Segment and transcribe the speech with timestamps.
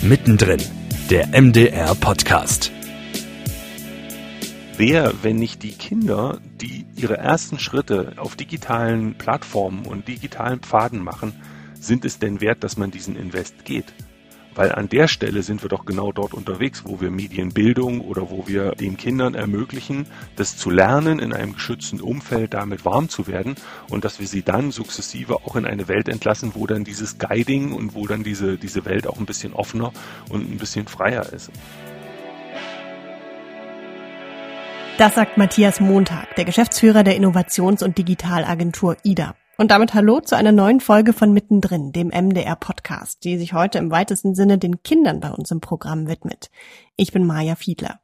[0.00, 0.62] Mittendrin,
[1.10, 2.70] der MDR Podcast.
[4.76, 11.02] Wer, wenn nicht die Kinder, die ihre ersten Schritte auf digitalen Plattformen und digitalen Pfaden
[11.02, 11.34] machen,
[11.74, 13.92] sind es denn wert, dass man diesen Invest geht?
[14.58, 18.48] Weil an der Stelle sind wir doch genau dort unterwegs, wo wir Medienbildung oder wo
[18.48, 23.54] wir den Kindern ermöglichen, das zu lernen, in einem geschützten Umfeld damit warm zu werden
[23.88, 27.72] und dass wir sie dann sukzessive auch in eine Welt entlassen, wo dann dieses Guiding
[27.72, 29.92] und wo dann diese, diese Welt auch ein bisschen offener
[30.28, 31.52] und ein bisschen freier ist.
[34.98, 39.36] Das sagt Matthias Montag, der Geschäftsführer der Innovations- und Digitalagentur IDA.
[39.60, 43.78] Und damit hallo zu einer neuen Folge von Mittendrin, dem MDR Podcast, die sich heute
[43.78, 46.52] im weitesten Sinne den Kindern bei uns im Programm widmet.
[46.94, 47.98] Ich bin Maja Fiedler.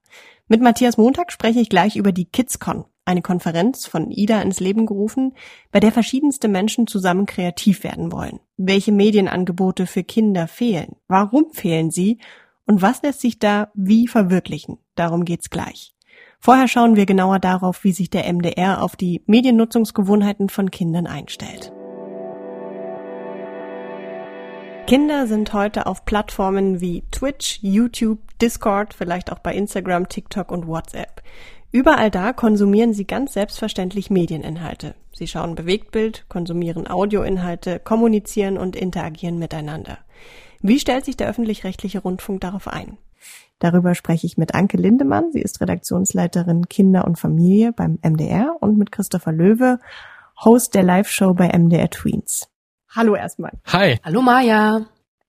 [0.49, 4.85] Mit Matthias Montag spreche ich gleich über die KidsCon, eine Konferenz von IDA ins Leben
[4.85, 5.37] gerufen,
[5.71, 8.41] bei der verschiedenste Menschen zusammen kreativ werden wollen.
[8.57, 10.97] Welche Medienangebote für Kinder fehlen?
[11.07, 12.19] Warum fehlen sie?
[12.67, 14.79] Und was lässt sich da wie verwirklichen?
[14.97, 15.94] Darum geht's gleich.
[16.45, 21.73] Vorher schauen wir genauer darauf, wie sich der MDR auf die Mediennutzungsgewohnheiten von Kindern einstellt.
[24.87, 30.67] Kinder sind heute auf Plattformen wie Twitch, YouTube, Discord, vielleicht auch bei Instagram, TikTok und
[30.67, 31.23] WhatsApp.
[31.73, 34.97] Überall da konsumieren sie ganz selbstverständlich Medieninhalte.
[35.15, 39.97] Sie schauen Bewegtbild, konsumieren Audioinhalte, kommunizieren und interagieren miteinander.
[40.61, 42.99] Wie stellt sich der öffentlich-rechtliche Rundfunk darauf ein?
[43.59, 45.33] Darüber spreche ich mit Anke Lindemann.
[45.33, 49.79] Sie ist Redaktionsleiterin Kinder und Familie beim MDR und mit Christopher Löwe,
[50.45, 52.49] Host der Live-Show bei MDR Tweens.
[52.91, 53.53] Hallo erstmal.
[53.67, 53.99] Hi.
[54.05, 54.87] Hallo Maja.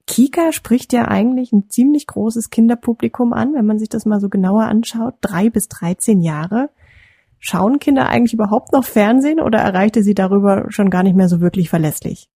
[0.07, 4.29] Kika spricht ja eigentlich ein ziemlich großes Kinderpublikum an, wenn man sich das mal so
[4.29, 5.15] genauer anschaut.
[5.21, 6.69] Drei bis 13 Jahre.
[7.39, 11.41] Schauen Kinder eigentlich überhaupt noch Fernsehen oder erreichte sie darüber schon gar nicht mehr so
[11.41, 12.29] wirklich verlässlich?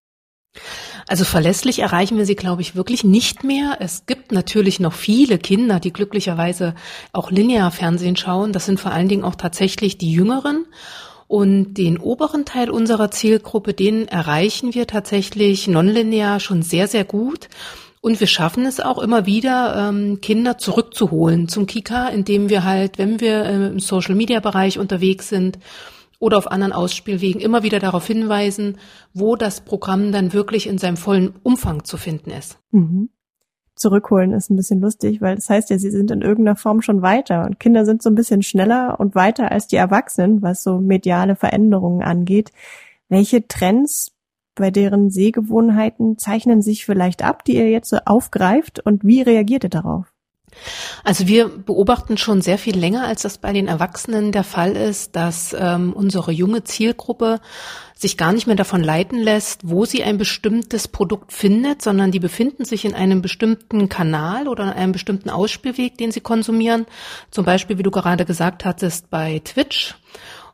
[1.09, 3.77] Also verlässlich erreichen wir sie, glaube ich, wirklich nicht mehr.
[3.79, 6.75] Es gibt natürlich noch viele Kinder, die glücklicherweise
[7.14, 8.53] auch linear Fernsehen schauen.
[8.53, 10.67] Das sind vor allen Dingen auch tatsächlich die Jüngeren.
[11.25, 17.49] Und den oberen Teil unserer Zielgruppe, den erreichen wir tatsächlich nonlinear schon sehr, sehr gut.
[18.02, 22.99] Und wir schaffen es auch immer wieder, ähm, Kinder zurückzuholen zum Kika, indem wir halt,
[22.99, 25.58] wenn wir äh, im Social-Media-Bereich unterwegs sind,
[26.19, 28.77] oder auf anderen Ausspielwegen immer wieder darauf hinweisen,
[29.13, 32.59] wo das Programm dann wirklich in seinem vollen Umfang zu finden ist.
[32.71, 33.09] Mhm.
[33.75, 37.02] Zurückholen ist ein bisschen lustig, weil das heißt ja, sie sind in irgendeiner Form schon
[37.02, 40.79] weiter und Kinder sind so ein bisschen schneller und weiter als die Erwachsenen, was so
[40.79, 42.52] mediale Veränderungen angeht.
[43.08, 44.11] Welche Trends
[44.55, 49.63] bei deren Sehgewohnheiten zeichnen sich vielleicht ab, die ihr jetzt so aufgreift und wie reagiert
[49.63, 50.13] ihr darauf?
[51.03, 55.15] Also wir beobachten schon sehr viel länger, als das bei den Erwachsenen der Fall ist,
[55.15, 57.39] dass ähm, unsere junge Zielgruppe
[57.95, 62.20] sich gar nicht mehr davon leiten lässt, wo sie ein bestimmtes Produkt findet, sondern die
[62.20, 66.86] befinden sich in einem bestimmten Kanal oder in einem bestimmten Ausspielweg, den sie konsumieren.
[67.30, 69.95] Zum Beispiel, wie du gerade gesagt hattest, bei Twitch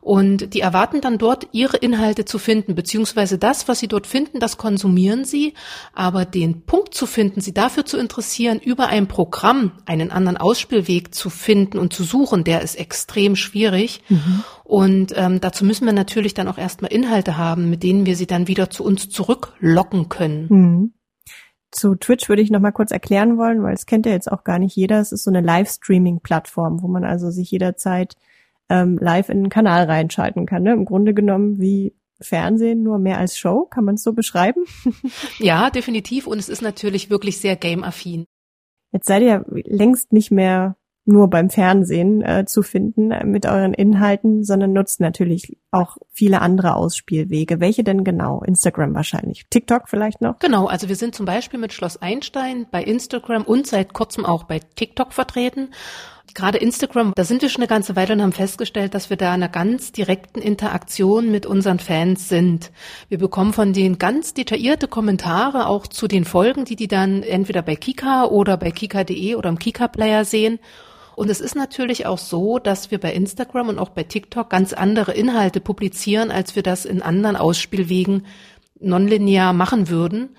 [0.06, 4.38] und die erwarten dann dort ihre Inhalte zu finden, beziehungsweise das, was sie dort finden,
[4.38, 5.54] das konsumieren sie.
[5.94, 11.12] Aber den Punkt zu finden, sie dafür zu interessieren, über ein Programm einen anderen Ausspielweg
[11.12, 14.00] zu finden und zu suchen, der ist extrem schwierig.
[14.08, 14.44] Mhm.
[14.62, 18.28] Und ähm, dazu müssen wir natürlich dann auch erstmal Inhalte haben, mit denen wir sie
[18.28, 20.46] dann wieder zu uns zurücklocken können.
[20.48, 20.92] Mhm.
[21.72, 24.44] Zu Twitch würde ich noch mal kurz erklären wollen, weil es kennt ja jetzt auch
[24.44, 25.00] gar nicht jeder.
[25.00, 28.14] Es ist so eine Livestreaming-Plattform, wo man also sich jederzeit
[28.68, 30.62] ähm, live in den Kanal reinschalten kann.
[30.62, 30.72] Ne?
[30.72, 34.64] Im Grunde genommen wie Fernsehen, nur mehr als Show, kann man es so beschreiben?
[35.38, 36.26] ja, definitiv.
[36.26, 38.26] Und es ist natürlich wirklich sehr game-affin.
[38.92, 40.76] Jetzt seid ihr ja längst nicht mehr
[41.06, 46.40] nur beim Fernsehen äh, zu finden äh, mit euren Inhalten, sondern nutzt natürlich auch viele
[46.40, 47.60] andere Ausspielwege.
[47.60, 48.42] Welche denn genau?
[48.42, 49.46] Instagram wahrscheinlich.
[49.48, 50.40] TikTok vielleicht noch?
[50.40, 54.44] Genau, also wir sind zum Beispiel mit Schloss Einstein bei Instagram und seit kurzem auch
[54.44, 55.68] bei TikTok vertreten
[56.36, 59.28] Gerade Instagram, da sind wir schon eine ganze Weile und haben festgestellt, dass wir da
[59.28, 62.72] in einer ganz direkten Interaktion mit unseren Fans sind.
[63.08, 67.62] Wir bekommen von denen ganz detaillierte Kommentare auch zu den Folgen, die die dann entweder
[67.62, 70.58] bei Kika oder bei kika.de oder im Kika-Player sehen.
[71.14, 74.74] Und es ist natürlich auch so, dass wir bei Instagram und auch bei TikTok ganz
[74.74, 78.26] andere Inhalte publizieren, als wir das in anderen Ausspielwegen
[78.78, 80.36] nonlinear machen würden.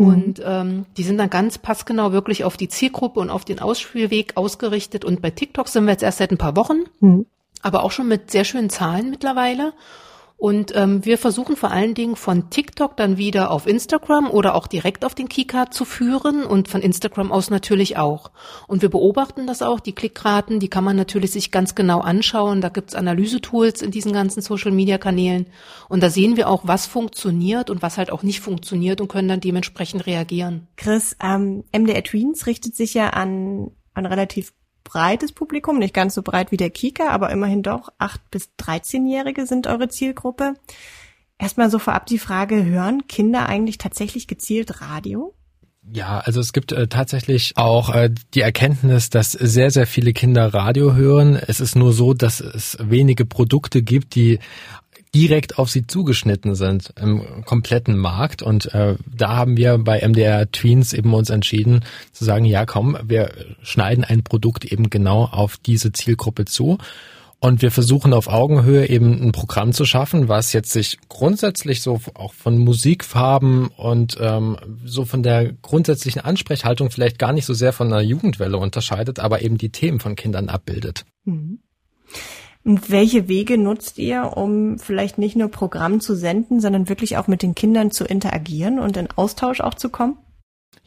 [0.00, 0.06] Mhm.
[0.06, 4.36] Und ähm, die sind dann ganz passgenau wirklich auf die Zielgruppe und auf den Ausspielweg
[4.36, 5.04] ausgerichtet.
[5.04, 7.26] Und bei TikTok sind wir jetzt erst seit ein paar Wochen, mhm.
[7.60, 9.74] aber auch schon mit sehr schönen Zahlen mittlerweile.
[10.40, 14.68] Und ähm, wir versuchen vor allen Dingen von TikTok dann wieder auf Instagram oder auch
[14.68, 18.30] direkt auf den Keycard zu führen und von Instagram aus natürlich auch.
[18.66, 22.62] Und wir beobachten das auch, die Klickraten, die kann man natürlich sich ganz genau anschauen.
[22.62, 25.44] Da gibt's Analysetools in diesen ganzen Social-Media-Kanälen.
[25.90, 29.28] Und da sehen wir auch, was funktioniert und was halt auch nicht funktioniert und können
[29.28, 30.68] dann dementsprechend reagieren.
[30.76, 34.54] Chris, ähm, MDR Tweens richtet sich ja an, an relativ
[34.84, 37.90] breites Publikum, nicht ganz so breit wie der Kika, aber immerhin doch.
[37.98, 40.54] 8- bis 13-Jährige sind eure Zielgruppe.
[41.38, 45.34] Erstmal so vorab die Frage, hören Kinder eigentlich tatsächlich gezielt Radio?
[45.92, 50.52] Ja, also es gibt äh, tatsächlich auch äh, die Erkenntnis, dass sehr, sehr viele Kinder
[50.52, 51.36] Radio hören.
[51.36, 54.38] Es ist nur so, dass es wenige Produkte gibt, die
[55.14, 58.42] direkt auf sie zugeschnitten sind im kompletten Markt.
[58.42, 62.96] Und äh, da haben wir bei MDR Tweens eben uns entschieden zu sagen, ja komm,
[63.02, 66.78] wir schneiden ein Produkt eben genau auf diese Zielgruppe zu.
[67.42, 71.98] Und wir versuchen auf Augenhöhe eben ein Programm zu schaffen, was jetzt sich grundsätzlich so
[72.12, 77.72] auch von Musikfarben und ähm, so von der grundsätzlichen Ansprechhaltung vielleicht gar nicht so sehr
[77.72, 81.06] von einer Jugendwelle unterscheidet, aber eben die Themen von Kindern abbildet.
[81.24, 81.60] Mhm.
[82.64, 87.26] Und welche Wege nutzt ihr, um vielleicht nicht nur Programm zu senden, sondern wirklich auch
[87.26, 90.18] mit den Kindern zu interagieren und in Austausch auch zu kommen?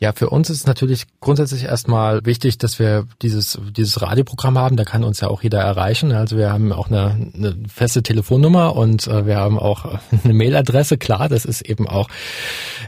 [0.04, 4.76] Ja, für uns ist natürlich grundsätzlich erstmal wichtig, dass wir dieses, dieses Radioprogramm haben.
[4.76, 6.12] Da kann uns ja auch jeder erreichen.
[6.12, 9.86] Also wir haben auch eine, eine feste Telefonnummer und äh, wir haben auch
[10.26, 10.98] eine Mailadresse.
[10.98, 12.10] Klar, das ist eben auch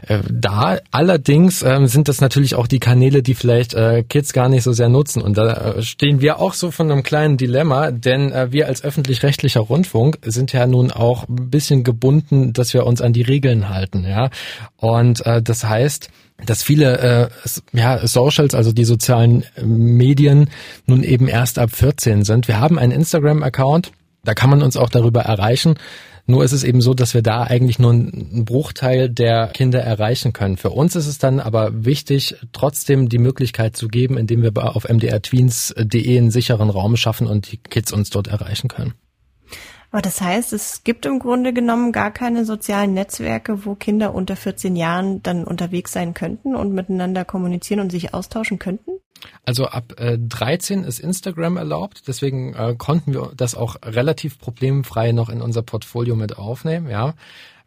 [0.08, 0.78] äh, da.
[0.90, 4.72] Allerdings ähm, sind das natürlich auch die Kanäle, die vielleicht äh, Kids gar nicht so
[4.72, 5.22] sehr nutzen.
[5.22, 8.84] Und da äh, stehen wir auch so von einem kleinen Dilemma, denn äh, wir als
[8.84, 13.70] öffentlich-rechtlicher Rundfunk sind ja nun auch ein bisschen gebunden, dass wir uns an die Regeln
[13.70, 14.04] halten.
[14.04, 14.28] Ja,
[14.76, 16.10] und äh, das heißt,
[16.44, 17.28] dass viele äh,
[17.72, 20.50] ja, Socials, also die sozialen äh, Medien,
[20.86, 22.48] nun eben erst ab 14 sind.
[22.48, 23.92] Wir haben einen Instagram-Account,
[24.24, 25.76] da kann man uns auch darüber erreichen.
[26.28, 30.32] Nur ist es eben so, dass wir da eigentlich nur einen Bruchteil der Kinder erreichen
[30.32, 30.56] können.
[30.56, 34.88] Für uns ist es dann aber wichtig, trotzdem die Möglichkeit zu geben, indem wir auf
[34.88, 38.94] mdrtweens.de einen sicheren Raum schaffen und die Kids uns dort erreichen können.
[39.90, 44.36] Aber das heißt, es gibt im Grunde genommen gar keine sozialen Netzwerke, wo Kinder unter
[44.36, 48.92] 14 Jahren dann unterwegs sein könnten und miteinander kommunizieren und sich austauschen könnten?
[49.44, 55.12] Also ab äh, 13 ist Instagram erlaubt, deswegen äh, konnten wir das auch relativ problemfrei
[55.12, 57.14] noch in unser Portfolio mit aufnehmen, ja,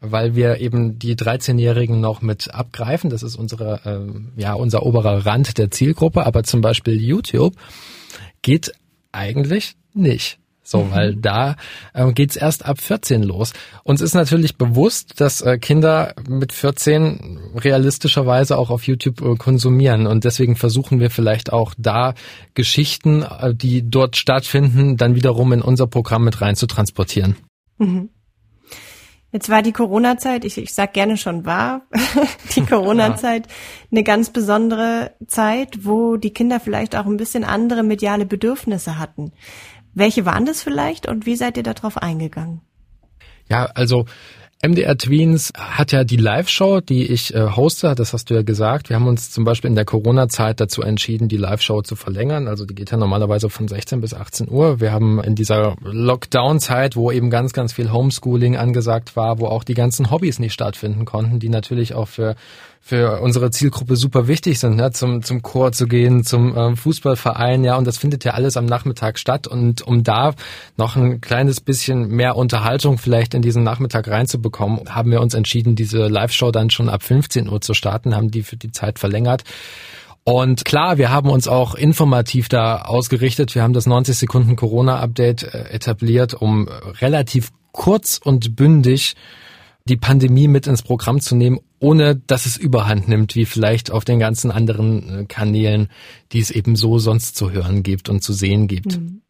[0.00, 3.10] weil wir eben die 13-Jährigen noch mit abgreifen.
[3.10, 7.54] Das ist unsere, äh, ja, unser oberer Rand der Zielgruppe, aber zum Beispiel YouTube
[8.42, 8.72] geht
[9.12, 10.38] eigentlich nicht.
[10.70, 10.90] So, mhm.
[10.92, 11.56] weil da
[11.94, 13.52] äh, geht's erst ab 14 los.
[13.82, 20.06] Uns ist natürlich bewusst, dass äh, Kinder mit 14 realistischerweise auch auf YouTube äh, konsumieren
[20.06, 22.14] und deswegen versuchen wir vielleicht auch da
[22.54, 27.34] Geschichten, äh, die dort stattfinden, dann wiederum in unser Programm mit rein zu transportieren.
[27.78, 28.10] Mhm.
[29.32, 31.82] Jetzt war die Corona-Zeit, ich, ich sag gerne schon war,
[32.54, 33.48] die Corona-Zeit
[33.90, 39.32] eine ganz besondere Zeit, wo die Kinder vielleicht auch ein bisschen andere mediale Bedürfnisse hatten.
[39.94, 42.60] Welche waren das vielleicht und wie seid ihr darauf eingegangen?
[43.48, 44.06] Ja, also
[44.62, 48.90] MDR Tweens hat ja die Live-Show, die ich äh, hoste, das hast du ja gesagt.
[48.90, 52.46] Wir haben uns zum Beispiel in der Corona-Zeit dazu entschieden, die Live-Show zu verlängern.
[52.46, 54.78] Also die geht ja normalerweise von 16 bis 18 Uhr.
[54.78, 59.64] Wir haben in dieser Lockdown-Zeit, wo eben ganz, ganz viel Homeschooling angesagt war, wo auch
[59.64, 62.36] die ganzen Hobbys nicht stattfinden konnten, die natürlich auch für
[62.82, 64.90] für unsere Zielgruppe super wichtig sind, ne?
[64.90, 68.66] zum, zum Chor zu gehen, zum ähm, Fußballverein, ja, und das findet ja alles am
[68.66, 69.46] Nachmittag statt.
[69.46, 70.34] Und um da
[70.76, 75.76] noch ein kleines bisschen mehr Unterhaltung vielleicht in diesen Nachmittag reinzubekommen, haben wir uns entschieden,
[75.76, 79.44] diese Live-Show dann schon ab 15 Uhr zu starten, haben die für die Zeit verlängert.
[80.24, 83.54] Und klar, wir haben uns auch informativ da ausgerichtet.
[83.54, 86.68] Wir haben das 90 Sekunden Corona-Update äh, etabliert, um
[87.00, 89.16] relativ kurz und bündig
[89.88, 94.04] die Pandemie mit ins Programm zu nehmen, ohne dass es überhand nimmt, wie vielleicht auf
[94.04, 95.88] den ganzen anderen äh, Kanälen,
[96.32, 98.98] die es eben so sonst zu hören gibt und zu sehen gibt.
[98.98, 99.22] Mhm.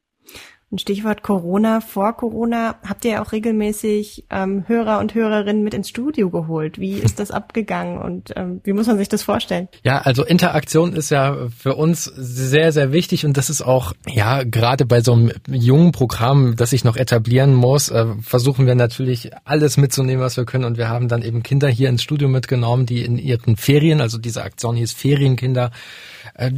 [0.73, 1.81] Ein Stichwort Corona.
[1.81, 6.79] Vor Corona habt ihr ja auch regelmäßig ähm, Hörer und Hörerinnen mit ins Studio geholt.
[6.79, 9.67] Wie ist das abgegangen und ähm, wie muss man sich das vorstellen?
[9.83, 14.45] Ja, also Interaktion ist ja für uns sehr, sehr wichtig und das ist auch, ja,
[14.45, 19.33] gerade bei so einem jungen Programm, das sich noch etablieren muss, äh, versuchen wir natürlich
[19.45, 22.87] alles mitzunehmen, was wir können und wir haben dann eben Kinder hier ins Studio mitgenommen,
[22.87, 25.73] die in ihren Ferien, also diese Aktion hieß Ferienkinder,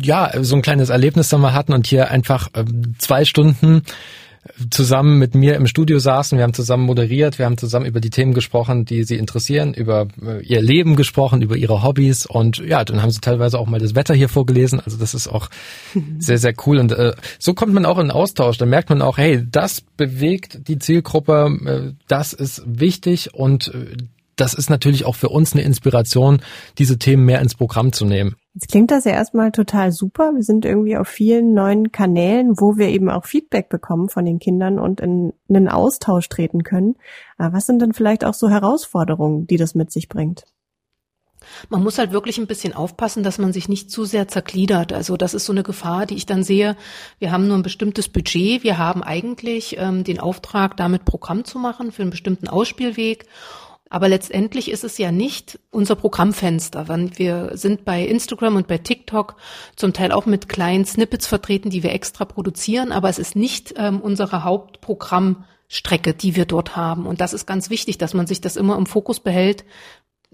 [0.03, 2.65] ja, so ein kleines Erlebnis da mal hatten und hier einfach äh,
[2.99, 3.83] zwei Stunden
[4.71, 8.11] zusammen mit mir im Studio saßen, wir haben zusammen moderiert, wir haben zusammen über die
[8.11, 12.85] Themen gesprochen, die sie interessieren, über äh, ihr Leben gesprochen, über ihre Hobbys und ja,
[12.85, 14.81] dann haben sie teilweise auch mal das Wetter hier vorgelesen.
[14.81, 15.49] Also das ist auch
[16.19, 16.79] sehr, sehr cool.
[16.79, 18.59] Und äh, so kommt man auch in Austausch.
[18.59, 23.97] Da merkt man auch, hey, das bewegt die Zielgruppe, äh, das ist wichtig und äh,
[24.35, 26.41] das ist natürlich auch für uns eine Inspiration,
[26.79, 28.35] diese Themen mehr ins Programm zu nehmen.
[28.55, 30.33] Jetzt klingt das ja erstmal total super.
[30.35, 34.39] Wir sind irgendwie auf vielen neuen Kanälen, wo wir eben auch Feedback bekommen von den
[34.39, 36.97] Kindern und in einen Austausch treten können.
[37.39, 40.45] Aber was sind denn vielleicht auch so Herausforderungen, die das mit sich bringt?
[41.71, 44.93] Man muss halt wirklich ein bisschen aufpassen, dass man sich nicht zu sehr zergliedert.
[44.93, 46.77] Also das ist so eine Gefahr, die ich dann sehe.
[47.19, 48.63] Wir haben nur ein bestimmtes Budget.
[48.63, 53.27] Wir haben eigentlich ähm, den Auftrag, damit Programm zu machen für einen bestimmten Ausspielweg.
[53.93, 56.89] Aber letztendlich ist es ja nicht unser Programmfenster.
[57.19, 59.37] Wir sind bei Instagram und bei TikTok
[59.77, 63.75] zum Teil auch mit kleinen Snippets vertreten, die wir extra produzieren, aber es ist nicht
[63.77, 67.05] ähm, unsere Hauptprogrammstrecke, die wir dort haben.
[67.05, 69.67] Und das ist ganz wichtig, dass man sich das immer im Fokus behält,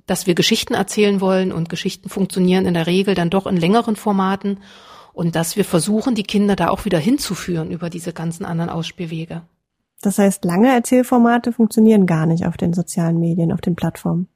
[0.06, 3.96] dass wir Geschichten erzählen wollen und Geschichten funktionieren in der Regel dann doch in längeren
[3.96, 4.60] Formaten
[5.12, 9.42] und dass wir versuchen, die Kinder da auch wieder hinzuführen über diese ganzen anderen Ausspielwege.
[10.00, 14.28] Das heißt, lange Erzählformate funktionieren gar nicht auf den sozialen Medien, auf den Plattformen.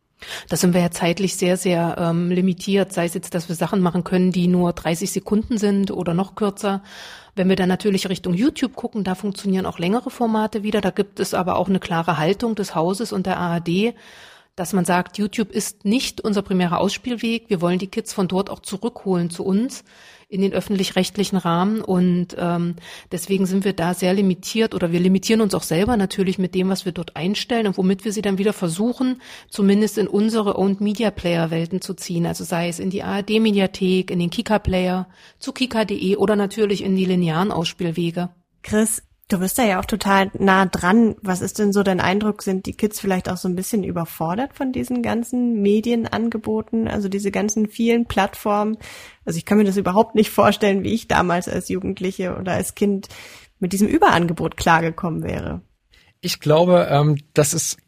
[0.49, 3.81] Da sind wir ja zeitlich sehr, sehr ähm, limitiert, sei es jetzt, dass wir Sachen
[3.81, 6.83] machen können, die nur 30 Sekunden sind oder noch kürzer.
[7.35, 10.81] Wenn wir dann natürlich Richtung YouTube gucken, da funktionieren auch längere Formate wieder.
[10.81, 13.95] Da gibt es aber auch eine klare Haltung des Hauses und der ARD,
[14.55, 17.49] dass man sagt, YouTube ist nicht unser primärer Ausspielweg.
[17.49, 19.83] Wir wollen die Kids von dort auch zurückholen zu uns
[20.33, 22.77] in den öffentlich-rechtlichen Rahmen und ähm,
[23.13, 26.71] deswegen sind wir da sehr limitiert oder wir limitieren uns auch selber natürlich mit dem,
[26.71, 29.21] was wir dort einstellen und womit wir sie dann wieder versuchen,
[29.51, 33.41] zumindest in unsere Owned Media Player Welten zu ziehen, also sei es in die ARD
[33.41, 35.07] Mediathek, in den Kika Player,
[35.39, 38.31] zu kika.de oder natürlich in die linearen Ausspielwege.
[38.63, 41.17] Chris, Du bist da ja auch total nah dran.
[41.23, 42.43] Was ist denn so dein Eindruck?
[42.43, 47.31] Sind die Kids vielleicht auch so ein bisschen überfordert von diesen ganzen Medienangeboten, also diese
[47.31, 48.77] ganzen vielen Plattformen?
[49.25, 52.75] Also ich kann mir das überhaupt nicht vorstellen, wie ich damals als Jugendliche oder als
[52.75, 53.09] Kind
[53.59, 55.63] mit diesem Überangebot klargekommen wäre.
[56.25, 57.79] Ich glaube, ähm, das ist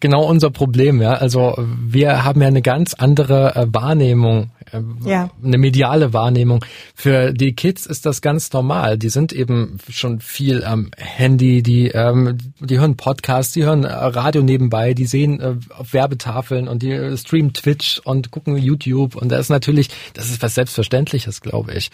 [0.00, 1.00] genau unser Problem.
[1.00, 5.30] Ja, also wir haben ja eine ganz andere äh, Wahrnehmung, äh, ja.
[5.42, 6.64] eine mediale Wahrnehmung.
[6.96, 8.98] Für die Kids ist das ganz normal.
[8.98, 13.92] Die sind eben schon viel am Handy, die ähm, die hören Podcasts, die hören äh,
[13.92, 19.14] Radio nebenbei, die sehen äh, auf Werbetafeln und die äh, streamen Twitch und gucken YouTube
[19.14, 21.92] und das ist natürlich, das ist was Selbstverständliches, glaube ich.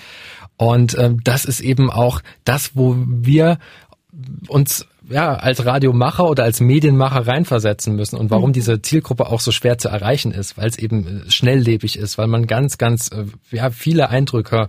[0.57, 3.59] Und ähm, das ist eben auch das, wo wir
[4.49, 8.55] uns ja, als Radiomacher oder als Medienmacher reinversetzen müssen und warum mhm.
[8.55, 12.29] diese Zielgruppe auch so schwer zu erreichen ist, weil es eben äh, schnelllebig ist, weil
[12.29, 14.69] man ganz, ganz, äh, ja, viele Eindrücke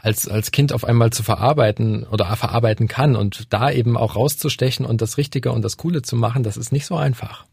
[0.00, 4.84] als, als Kind auf einmal zu verarbeiten oder verarbeiten kann und da eben auch rauszustechen
[4.86, 7.44] und das Richtige und das Coole zu machen, das ist nicht so einfach.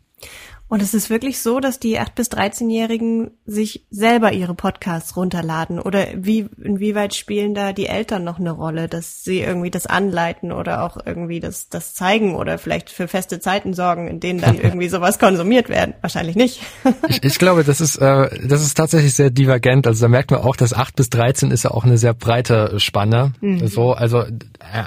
[0.69, 5.79] Und es ist wirklich so, dass die 8- bis 13-Jährigen sich selber ihre Podcasts runterladen?
[5.79, 10.51] Oder wie, inwieweit spielen da die Eltern noch eine Rolle, dass sie irgendwie das anleiten
[10.51, 14.57] oder auch irgendwie das, das zeigen oder vielleicht für feste Zeiten sorgen, in denen dann
[14.61, 15.95] irgendwie sowas konsumiert werden?
[16.01, 16.61] Wahrscheinlich nicht.
[17.07, 19.87] ich, ich glaube, das ist, äh, das ist tatsächlich sehr divergent.
[19.87, 22.79] Also da merkt man auch, dass 8 bis 13 ist ja auch eine sehr breite
[22.79, 23.33] Spanne.
[23.41, 23.67] Mhm.
[23.67, 24.23] So, also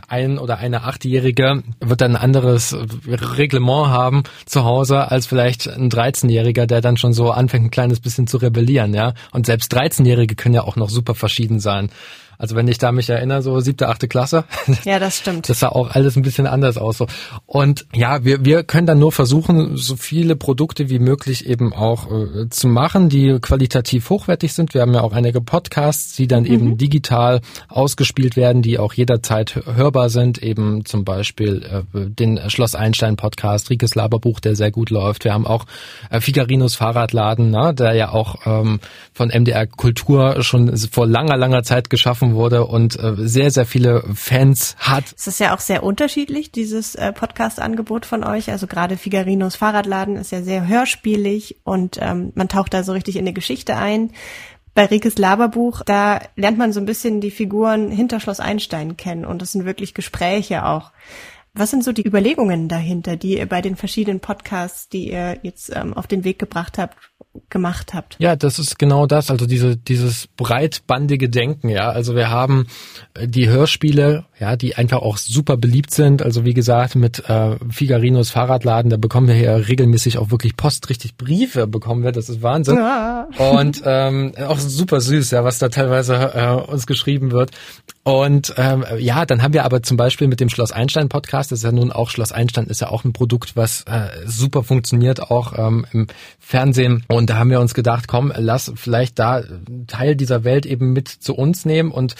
[0.08, 5.90] ein oder eine Achtjährige wird dann ein anderes Reglement haben zu Hause als vielleicht ein
[5.90, 9.14] 13-Jähriger, der dann schon so anfängt, ein kleines bisschen zu rebellieren, ja.
[9.30, 11.90] Und selbst 13-Jährige können ja auch noch super verschieden sein.
[12.42, 14.44] Also wenn ich da mich erinnere, so siebte, achte Klasse.
[14.84, 15.48] Ja, das stimmt.
[15.48, 16.98] Das sah auch alles ein bisschen anders aus.
[16.98, 17.06] So.
[17.46, 22.10] Und ja, wir, wir können dann nur versuchen, so viele Produkte wie möglich eben auch
[22.10, 24.74] äh, zu machen, die qualitativ hochwertig sind.
[24.74, 26.52] Wir haben ja auch einige Podcasts, die dann mhm.
[26.52, 30.42] eben digital ausgespielt werden, die auch jederzeit hörbar sind.
[30.42, 35.24] Eben zum Beispiel äh, den Schloss Einstein Podcast, Rikes Laberbuch, der sehr gut läuft.
[35.24, 35.64] Wir haben auch
[36.10, 38.80] äh, Figarinos Fahrradladen, ne, der ja auch ähm,
[39.12, 44.02] von MDR Kultur schon vor langer, langer Zeit geschaffen wurde und äh, sehr, sehr viele
[44.14, 45.04] Fans hat.
[45.16, 48.50] Es ist ja auch sehr unterschiedlich, dieses äh, Podcast-Angebot von euch.
[48.50, 53.16] Also gerade Figarinos Fahrradladen ist ja sehr hörspielig und ähm, man taucht da so richtig
[53.16, 54.10] in eine Geschichte ein.
[54.74, 59.26] Bei Rikes Laberbuch, da lernt man so ein bisschen die Figuren hinter Schloss Einstein kennen
[59.26, 60.92] und das sind wirklich Gespräche auch.
[61.54, 65.70] Was sind so die Überlegungen dahinter, die ihr bei den verschiedenen Podcasts, die ihr jetzt
[65.74, 66.96] ähm, auf den Weg gebracht habt,
[67.48, 68.16] gemacht habt.
[68.18, 71.88] Ja, das ist genau das, also diese, dieses breitbandige Denken, ja.
[71.88, 72.66] Also wir haben
[73.14, 76.22] äh, die Hörspiele, ja, die einfach auch super beliebt sind.
[76.22, 80.90] Also wie gesagt, mit äh, Figarinos Fahrradladen, da bekommen wir hier regelmäßig auch wirklich Post,
[80.90, 82.76] richtig Briefe bekommen wir, das ist Wahnsinn.
[82.76, 83.28] Ja.
[83.38, 87.52] Und ähm, auch super süß, ja, was da teilweise äh, uns geschrieben wird.
[88.04, 91.60] Und ähm, ja, dann haben wir aber zum Beispiel mit dem Schloss Einstein Podcast, das
[91.60, 95.30] ist ja nun auch Schloss Einstein, ist ja auch ein Produkt, was äh, super funktioniert,
[95.30, 96.08] auch ähm, im
[96.40, 97.04] Fernsehen.
[97.06, 99.42] Und da haben wir uns gedacht, komm, lass vielleicht da
[99.86, 102.14] Teil dieser Welt eben mit zu uns nehmen und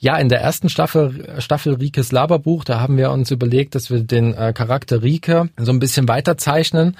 [0.00, 4.00] ja, in der ersten Staffel, Staffel Rikes Laberbuch, da haben wir uns überlegt, dass wir
[4.00, 6.96] den äh, Charakter Rike so ein bisschen weiterzeichnen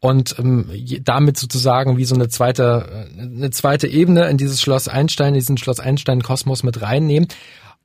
[0.00, 0.70] und ähm,
[1.04, 5.58] damit sozusagen wie so eine zweite, äh, eine zweite Ebene in dieses Schloss Einstein, diesen
[5.58, 7.28] Schloss Einstein Kosmos mit reinnehmen.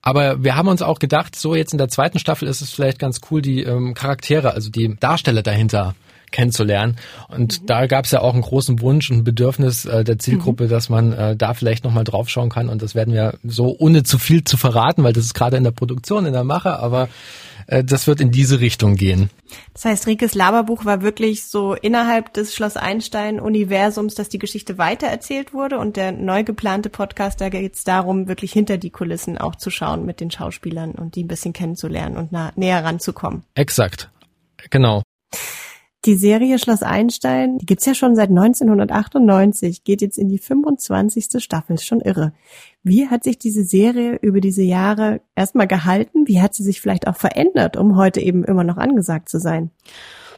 [0.02, 3.00] Aber wir haben uns auch gedacht, so jetzt in der zweiten Staffel ist es vielleicht
[3.00, 5.96] ganz cool, die ähm, Charaktere, also die Darsteller dahinter
[6.34, 6.98] kennenzulernen.
[7.30, 7.66] Und mhm.
[7.68, 10.70] da gab es ja auch einen großen Wunsch und Bedürfnis äh, der Zielgruppe, mhm.
[10.70, 12.68] dass man äh, da vielleicht nochmal draufschauen kann.
[12.68, 15.64] Und das werden wir so ohne zu viel zu verraten, weil das ist gerade in
[15.64, 17.08] der Produktion, in der Mache, aber
[17.68, 19.30] äh, das wird in diese Richtung gehen.
[19.74, 25.54] Das heißt, Rikes Laberbuch war wirklich so innerhalb des Schloss Einstein-Universums, dass die Geschichte weitererzählt
[25.54, 29.56] wurde und der neu geplante Podcast, da geht es darum, wirklich hinter die Kulissen auch
[29.56, 33.44] zu schauen mit den Schauspielern und die ein bisschen kennenzulernen und nah, näher ranzukommen.
[33.56, 34.10] Exakt,
[34.70, 35.04] genau.
[36.06, 41.42] Die Serie Schloss Einstein, die gibt's ja schon seit 1998, geht jetzt in die 25.
[41.42, 42.34] Staffel, ist schon irre.
[42.84, 46.28] Wie hat sich diese Serie über diese Jahre erstmal gehalten?
[46.28, 49.72] Wie hat sie sich vielleicht auch verändert, um heute eben immer noch angesagt zu sein?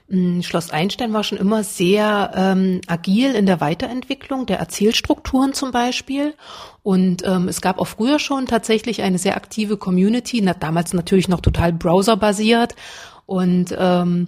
[0.07, 5.71] Mm, Schloss Einstein war schon immer sehr ähm, agil in der Weiterentwicklung der Erzählstrukturen zum
[5.71, 6.35] Beispiel.
[6.83, 11.27] Und ähm, es gab auch früher schon tatsächlich eine sehr aktive Community, na, damals natürlich
[11.27, 12.75] noch total browserbasiert.
[13.25, 14.27] Und ähm,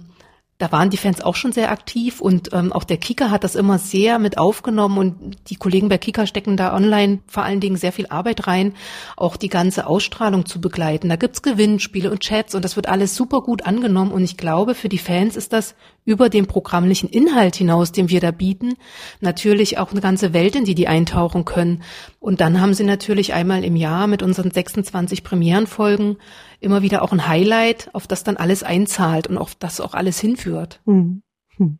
[0.58, 3.54] da waren die Fans auch schon sehr aktiv und ähm, auch der Kika hat das
[3.54, 7.76] immer sehr mit aufgenommen und die Kollegen bei Kika stecken da online vor allen Dingen
[7.76, 8.74] sehr viel Arbeit rein,
[9.16, 11.08] auch die ganze Ausstrahlung zu begleiten.
[11.08, 14.74] Da gibt's Gewinnspiele und Chats und das wird alles super gut angenommen und ich glaube,
[14.74, 18.74] für die Fans ist das über den programmlichen Inhalt hinaus, den wir da bieten,
[19.20, 21.82] natürlich auch eine ganze Welt, in die die eintauchen können.
[22.18, 26.16] Und dann haben sie natürlich einmal im Jahr mit unseren 26 Premierenfolgen
[26.60, 30.18] immer wieder auch ein Highlight, auf das dann alles einzahlt und auf das auch alles
[30.20, 30.80] hinführt.
[30.86, 31.22] Hm.
[31.56, 31.78] hm.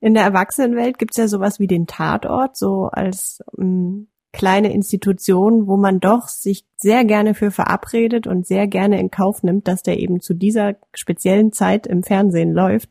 [0.00, 5.76] In der Erwachsenenwelt gibt's ja sowas wie den Tatort, so als ähm, kleine Institution, wo
[5.76, 10.00] man doch sich sehr gerne für verabredet und sehr gerne in Kauf nimmt, dass der
[10.00, 12.90] eben zu dieser speziellen Zeit im Fernsehen läuft.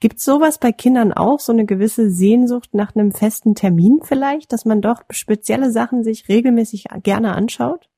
[0.00, 4.64] Gibt's sowas bei Kindern auch, so eine gewisse Sehnsucht nach einem festen Termin vielleicht, dass
[4.64, 7.89] man doch spezielle Sachen sich regelmäßig gerne anschaut?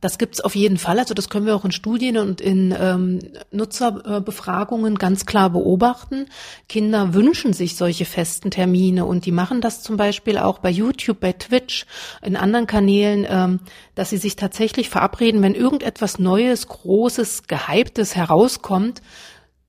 [0.00, 0.98] Das gibt's auf jeden Fall.
[0.98, 3.18] Also das können wir auch in Studien und in ähm,
[3.50, 6.26] Nutzerbefragungen ganz klar beobachten.
[6.68, 11.20] Kinder wünschen sich solche festen Termine und die machen das zum Beispiel auch bei YouTube,
[11.20, 11.84] bei Twitch,
[12.22, 13.60] in anderen Kanälen, ähm,
[13.94, 19.02] dass sie sich tatsächlich verabreden, wenn irgendetwas Neues, Großes, Gehyptes herauskommt,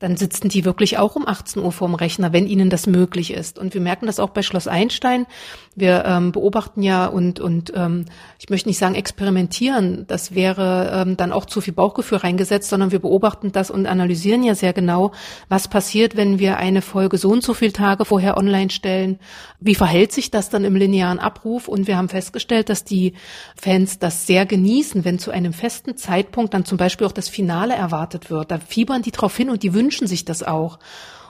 [0.02, 3.60] dann sitzen die wirklich auch um 18 Uhr vorm Rechner, wenn ihnen das möglich ist.
[3.60, 5.28] Und wir merken das auch bei Schloss Einstein.
[5.76, 8.06] Wir ähm, beobachten ja und, und ähm,
[8.40, 12.92] ich möchte nicht sagen experimentieren, das wäre ähm, dann auch zu viel Bauchgefühl reingesetzt, sondern
[12.92, 15.12] wir beobachten das und analysieren ja sehr genau,
[15.50, 19.20] was passiert, wenn wir eine Folge so und so viele Tage vorher online stellen.
[19.60, 21.68] Wie verhält sich das dann im linearen Abruf?
[21.68, 23.14] Und wir haben festgestellt, dass die
[23.56, 27.76] Fans das sehr genießen, wenn zu einem festen Zeitpunkt dann zum Beispiel auch das Finale
[27.76, 28.50] erwartet wird.
[28.50, 30.80] Da fiebern die drauf hin und die wünschen wünschen sich das auch.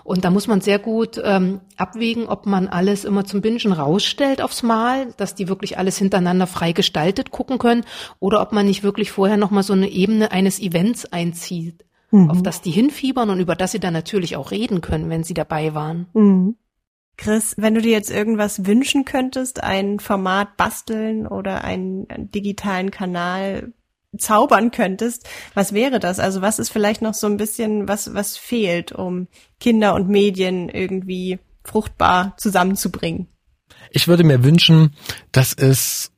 [0.04, 4.42] Und da muss man sehr gut ähm, abwägen, ob man alles immer zum Bingen rausstellt
[4.42, 7.86] aufs Mal, dass die wirklich alles hintereinander frei gestaltet gucken können,
[8.20, 12.30] oder ob man nicht wirklich vorher nochmal so eine Ebene eines Events einzieht, mhm.
[12.30, 15.36] auf das die hinfiebern und über das sie dann natürlich auch reden können, wenn sie
[15.36, 16.08] dabei waren.
[16.14, 16.56] Mhm.
[17.18, 23.74] Chris, wenn du dir jetzt irgendwas wünschen könntest, ein Format basteln oder einen digitalen Kanal
[24.18, 26.20] zaubern könntest, was wäre das?
[26.20, 29.28] Also was ist vielleicht noch so ein bisschen, was, was fehlt, um
[29.60, 33.28] Kinder und Medien irgendwie fruchtbar zusammenzubringen?
[33.92, 34.94] Ich würde mir wünschen,
[35.32, 36.12] dass es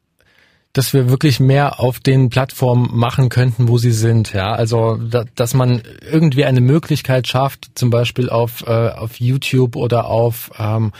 [0.75, 4.33] dass wir wirklich mehr auf den Plattformen machen könnten, wo sie sind.
[4.33, 9.75] Ja, also da, dass man irgendwie eine Möglichkeit schafft, zum Beispiel auf äh, auf YouTube
[9.75, 10.91] oder auf ähm,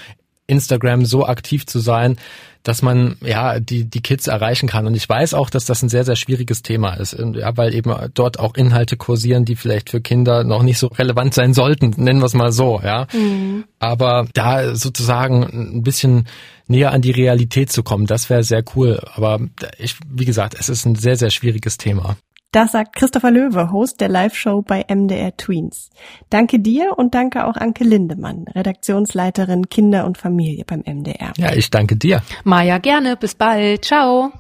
[0.46, 2.18] Instagram so aktiv zu sein,
[2.64, 4.88] dass man ja die die Kids erreichen kann.
[4.88, 7.94] Und ich weiß auch, dass das ein sehr sehr schwieriges Thema ist, ja, weil eben
[8.14, 12.20] dort auch Inhalte kursieren, die vielleicht für Kinder noch nicht so relevant sein sollten, nennen
[12.20, 13.08] wir es mal so, ja.
[13.14, 13.66] Mhm.
[13.80, 16.28] Aber da sozusagen ein bisschen
[16.68, 19.00] näher an die Realität zu kommen, das wäre sehr cool.
[19.14, 19.40] Aber
[19.78, 22.18] ich, wie gesagt, es ist ein sehr sehr schwieriges Thema.
[22.54, 25.90] Das sagt Christopher Löwe, Host der Live-Show bei MDR Tweens.
[26.30, 31.34] Danke dir und danke auch Anke Lindemann, Redaktionsleiterin Kinder und Familie beim MDR.
[31.36, 32.22] Ja, ich danke dir.
[32.44, 33.18] Maja, gerne.
[33.18, 33.86] Bis bald.
[33.86, 34.32] Ciao.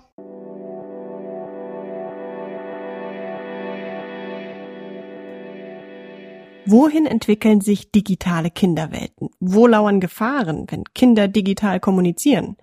[6.67, 9.29] Wohin entwickeln sich digitale Kinderwelten?
[9.39, 12.57] Wo lauern Gefahren, wenn Kinder digital kommunizieren?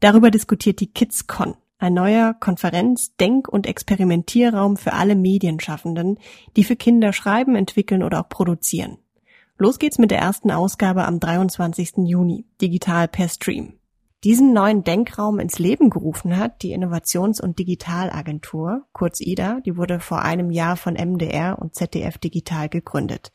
[0.00, 6.18] Darüber diskutiert die KidsCon, ein neuer Konferenz-, Denk- und Experimentierraum für alle Medienschaffenden,
[6.56, 8.98] die für Kinder schreiben, entwickeln oder auch produzieren.
[9.58, 12.06] Los geht's mit der ersten Ausgabe am 23.
[12.06, 13.74] Juni, digital per Stream.
[14.22, 19.98] Diesen neuen Denkraum ins Leben gerufen hat die Innovations- und Digitalagentur, kurz IDA, die wurde
[19.98, 23.32] vor einem Jahr von MDR und ZDF Digital gegründet.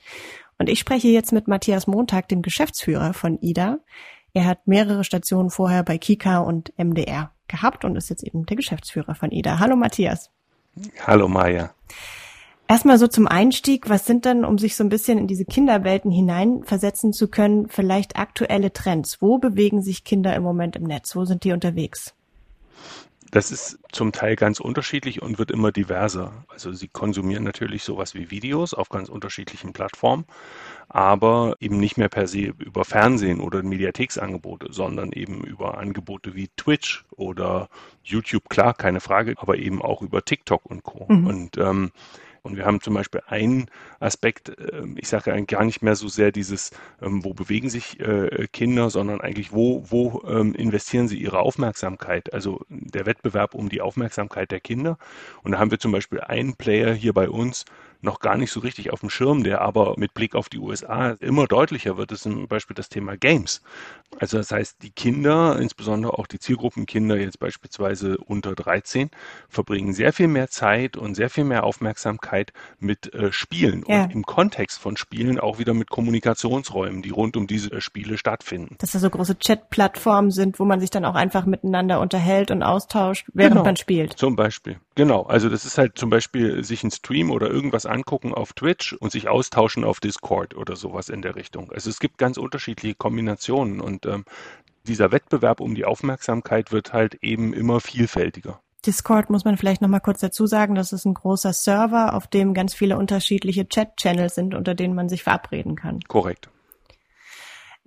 [0.59, 3.79] Und ich spreche jetzt mit Matthias Montag, dem Geschäftsführer von IDA.
[4.33, 8.55] Er hat mehrere Stationen vorher bei Kika und MDR gehabt und ist jetzt eben der
[8.55, 9.59] Geschäftsführer von IDA.
[9.59, 10.29] Hallo Matthias.
[11.05, 11.71] Hallo Maja.
[12.67, 16.09] Erstmal so zum Einstieg, was sind denn, um sich so ein bisschen in diese Kinderwelten
[16.09, 19.21] hineinversetzen zu können, vielleicht aktuelle Trends?
[19.21, 21.15] Wo bewegen sich Kinder im Moment im Netz?
[21.15, 22.15] Wo sind die unterwegs?
[23.35, 26.45] Das ist zum Teil ganz unterschiedlich und wird immer diverser.
[26.47, 30.23] Also sie konsumieren natürlich sowas wie Videos auf ganz unterschiedlichen Plattformen,
[30.87, 36.47] aber eben nicht mehr per se über Fernsehen oder Mediatheksangebote, sondern eben über Angebote wie
[36.55, 37.67] Twitch oder
[38.05, 41.05] YouTube, klar, keine Frage, aber eben auch über TikTok und Co.
[41.09, 41.27] Mhm.
[41.27, 41.91] Und ähm,
[42.45, 43.65] und wir haben zum Beispiel einen
[43.99, 46.69] Aspekt, ähm, ich sage gar nicht mehr so sehr dieses,
[47.01, 52.33] ähm, wo bewegen sich äh, Kinder, sondern eigentlich, wo, wo ähm, investieren sie ihre Aufmerksamkeit?
[52.33, 54.99] Also der Wettbewerb um die Aufmerksamkeit der Kinder.
[55.41, 57.65] Und da haben wir zum Beispiel einen Player hier bei uns,
[58.01, 61.11] noch gar nicht so richtig auf dem Schirm, der aber mit Blick auf die USA
[61.19, 63.61] immer deutlicher wird, ist zum Beispiel das Thema Games.
[64.19, 69.09] Also das heißt, die Kinder, insbesondere auch die Zielgruppenkinder jetzt beispielsweise unter 13,
[69.49, 74.03] verbringen sehr viel mehr Zeit und sehr viel mehr Aufmerksamkeit mit äh, Spielen ja.
[74.03, 78.17] und im Kontext von Spielen auch wieder mit Kommunikationsräumen, die rund um diese äh, Spiele
[78.17, 78.75] stattfinden.
[78.79, 82.63] Dass da so große Chat-Plattformen sind, wo man sich dann auch einfach miteinander unterhält und
[82.63, 83.65] austauscht, während genau.
[83.65, 84.13] man spielt.
[84.13, 84.77] Zum Beispiel.
[84.95, 85.23] Genau.
[85.23, 89.11] Also das ist halt zum Beispiel sich ein Stream oder irgendwas angucken auf Twitch und
[89.11, 91.71] sich austauschen auf Discord oder sowas in der Richtung.
[91.71, 94.25] Also es gibt ganz unterschiedliche Kombinationen und ähm,
[94.87, 98.61] dieser Wettbewerb um die Aufmerksamkeit wird halt eben immer vielfältiger.
[98.85, 102.27] Discord muss man vielleicht noch mal kurz dazu sagen, das ist ein großer Server, auf
[102.27, 106.01] dem ganz viele unterschiedliche Chat-Channels sind, unter denen man sich verabreden kann.
[106.07, 106.49] Korrekt.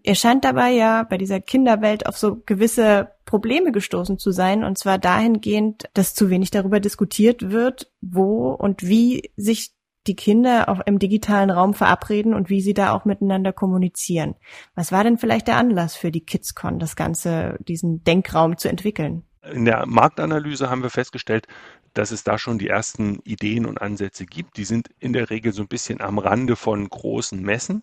[0.03, 4.79] Ihr scheint dabei ja bei dieser Kinderwelt auf so gewisse Probleme gestoßen zu sein, und
[4.79, 9.73] zwar dahingehend, dass zu wenig darüber diskutiert wird, wo und wie sich
[10.07, 14.35] die Kinder auch im digitalen Raum verabreden und wie sie da auch miteinander kommunizieren.
[14.75, 19.25] Was war denn vielleicht der Anlass für die KidsCon, das Ganze, diesen Denkraum zu entwickeln?
[19.53, 21.47] In der Marktanalyse haben wir festgestellt,
[21.95, 24.57] dass es da schon die ersten Ideen und Ansätze gibt.
[24.57, 27.83] Die sind in der Regel so ein bisschen am Rande von großen Messen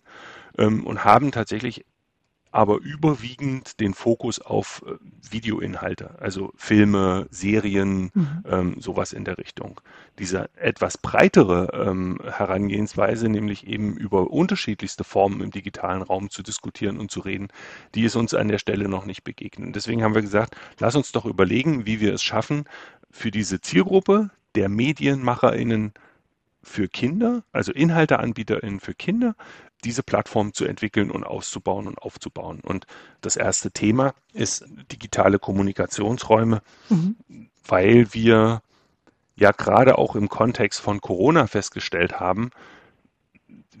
[0.58, 1.84] ähm, und haben tatsächlich
[2.56, 4.94] aber überwiegend den Fokus auf äh,
[5.30, 8.44] Videoinhalte, also Filme, Serien, mhm.
[8.48, 9.78] ähm, sowas in der Richtung.
[10.18, 16.96] Diese etwas breitere ähm, Herangehensweise, nämlich eben über unterschiedlichste Formen im digitalen Raum zu diskutieren
[16.96, 17.48] und zu reden,
[17.94, 19.76] die ist uns an der Stelle noch nicht begegnet.
[19.76, 22.64] Deswegen haben wir gesagt, lass uns doch überlegen, wie wir es schaffen,
[23.10, 25.92] für diese Zielgruppe der MedienmacherInnen
[26.66, 29.36] für Kinder, also InhalteanbieterInnen für Kinder,
[29.84, 32.60] diese Plattform zu entwickeln und auszubauen und aufzubauen.
[32.60, 32.86] Und
[33.20, 37.16] das erste Thema ist digitale Kommunikationsräume, mhm.
[37.66, 38.62] weil wir
[39.36, 42.50] ja gerade auch im Kontext von Corona festgestellt haben,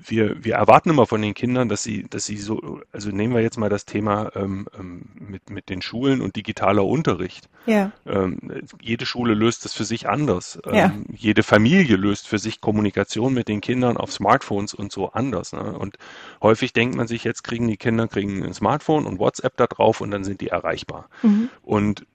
[0.04, 3.42] wir, wir erwarten immer von den Kindern, dass sie, dass sie so, also nehmen wir
[3.42, 7.48] jetzt mal das Thema ähm, ähm, mit, mit den Schulen und digitaler Unterricht.
[7.66, 7.92] Ja.
[8.06, 8.38] Ähm,
[8.80, 10.58] jede Schule löst das für sich anders.
[10.66, 10.92] Ähm, ja.
[11.14, 15.52] Jede Familie löst für sich Kommunikation mit den Kindern auf Smartphones und so anders.
[15.52, 15.76] Ne?
[15.78, 15.96] Und
[16.42, 20.00] häufig denkt man sich, jetzt kriegen die Kinder kriegen ein Smartphone und WhatsApp da drauf
[20.00, 21.08] und dann sind die erreichbar.
[21.22, 21.48] Mhm.
[21.62, 22.06] Und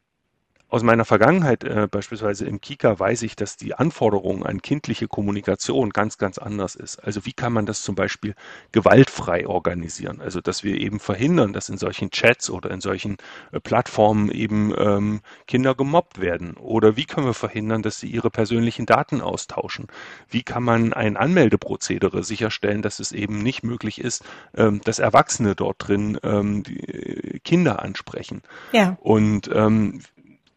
[0.72, 5.90] aus meiner Vergangenheit, äh, beispielsweise im Kika, weiß ich, dass die Anforderung an kindliche Kommunikation
[5.90, 6.98] ganz, ganz anders ist.
[7.04, 8.36] Also wie kann man das zum Beispiel
[8.72, 10.22] gewaltfrei organisieren?
[10.22, 13.18] Also dass wir eben verhindern, dass in solchen Chats oder in solchen
[13.52, 16.56] äh, Plattformen eben ähm, Kinder gemobbt werden.
[16.56, 19.88] Oder wie können wir verhindern, dass sie ihre persönlichen Daten austauschen?
[20.30, 24.24] Wie kann man ein Anmeldeprozedere sicherstellen, dass es eben nicht möglich ist,
[24.56, 28.42] ähm, dass Erwachsene dort drin ähm, äh, Kinder ansprechen?
[28.72, 28.98] Ja.
[29.02, 30.00] Und ähm,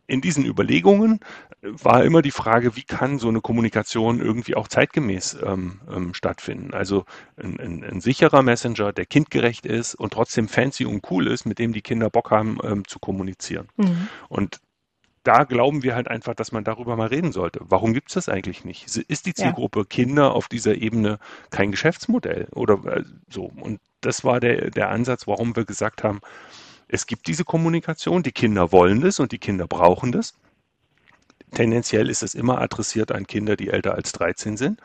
[0.07, 1.21] in diesen Überlegungen
[1.63, 6.15] äh, war immer die Frage, wie kann so eine Kommunikation irgendwie auch zeitgemäß ähm, ähm,
[6.15, 6.75] stattfinden.
[6.75, 7.05] Also
[7.37, 11.59] ein, ein, ein, sicherer Messenger, der kindgerecht ist und trotzdem fancy und cool ist, mit
[11.59, 13.69] dem die Kinder Bock haben ähm, zu kommunizieren.
[13.77, 14.09] Mhm.
[14.29, 14.61] Und
[15.25, 17.61] da glauben wir halt einfach, dass man darüber mal reden sollte.
[17.63, 18.85] Warum gibt es das eigentlich nicht?
[18.85, 19.85] Ist die Zielgruppe ja.
[19.87, 21.19] Kinder auf dieser Ebene
[21.51, 23.51] kein Geschäftsmodell oder äh, so?
[23.59, 26.21] Und das war der, der Ansatz, warum wir gesagt haben,
[26.95, 30.35] es gibt diese Kommunikation, die Kinder wollen das und die Kinder brauchen das.
[31.51, 34.81] Tendenziell ist es immer adressiert an Kinder, die älter als 13 sind.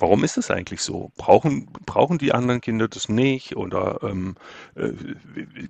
[0.00, 1.10] Warum ist es eigentlich so?
[1.16, 4.36] Brauchen, brauchen die anderen Kinder das nicht oder ähm,
[4.76, 4.92] äh,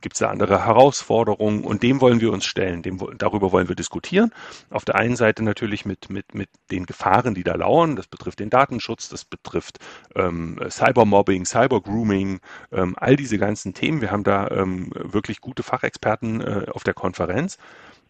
[0.01, 1.65] gibt es da andere Herausforderungen?
[1.65, 4.33] Und dem wollen wir uns stellen, dem, darüber wollen wir diskutieren.
[4.71, 7.97] Auf der einen Seite natürlich mit, mit, mit den Gefahren, die da lauern.
[7.97, 9.79] Das betrifft den Datenschutz, das betrifft
[10.15, 12.41] ähm, Cybermobbing, Cybergrooming,
[12.73, 14.03] ähm, all diese ganzen Themen.
[14.03, 17.57] Wir haben da ähm, wirklich gute Fachexperten äh, auf der Konferenz.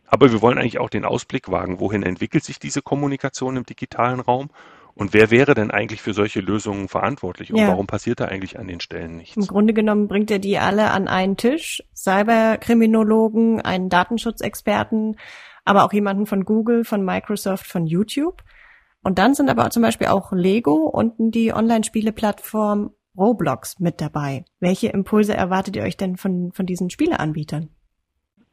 [0.08, 4.20] Aber wir wollen eigentlich auch den Ausblick wagen, wohin entwickelt sich diese Kommunikation im digitalen
[4.20, 4.48] Raum
[4.98, 7.52] und wer wäre denn eigentlich für solche Lösungen verantwortlich?
[7.52, 7.68] Und ja.
[7.68, 9.36] warum passiert da eigentlich an den Stellen nichts?
[9.36, 11.84] Im Grunde genommen bringt er die alle an einen Tisch.
[11.94, 15.16] Cyberkriminologen, einen Datenschutzexperten,
[15.64, 18.42] aber auch jemanden von Google, von Microsoft, von YouTube.
[19.04, 24.44] Und dann sind aber zum Beispiel auch Lego und die Online-Spiele-Plattform Roblox mit dabei.
[24.58, 27.70] Welche Impulse erwartet ihr euch denn von, von diesen Spieleanbietern?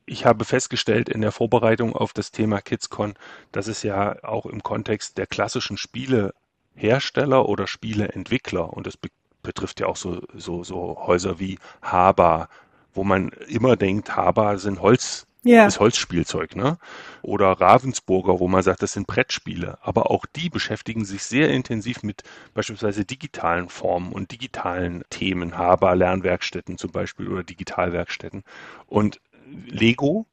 [0.06, 3.16] Ich habe festgestellt in der Vorbereitung auf das Thema KidsCon,
[3.52, 9.10] dass es ja auch im Kontext der klassischen Spielehersteller oder Spieleentwickler, und das be
[9.42, 12.50] betrifft ja auch so, so, so Häuser wie Haber,
[12.96, 15.68] wo man immer denkt, Haber sind Holz, ja.
[15.68, 16.80] ist Holzspielzeug, ne?
[17.22, 19.78] Oder Ravensburger, wo man sagt, das sind Brettspiele.
[19.82, 22.24] Aber auch die beschäftigen sich sehr intensiv mit
[22.56, 28.44] beispielsweise digitalen Formen und digitalen Themen, Haber, Lernwerkstätten zum Beispiel oder Digitalwerkstätten.
[28.88, 29.22] Und
[29.68, 30.26] Lego,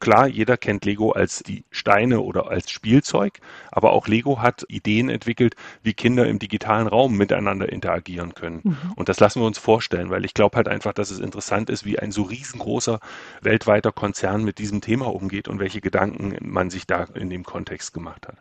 [0.00, 5.08] klar, jeder kennt Lego als die Steine oder als Spielzeug, aber auch Lego hat Ideen
[5.08, 8.60] entwickelt, wie Kinder im digitalen Raum miteinander interagieren können.
[8.64, 8.92] Mhm.
[8.96, 11.84] Und das lassen wir uns vorstellen, weil ich glaube halt einfach, dass es interessant ist,
[11.84, 13.00] wie ein so riesengroßer
[13.42, 17.92] weltweiter Konzern mit diesem Thema umgeht und welche Gedanken man sich da in dem Kontext
[17.92, 18.38] gemacht hat.